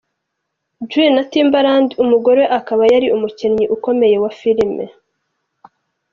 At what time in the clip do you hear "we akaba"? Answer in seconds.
2.45-2.83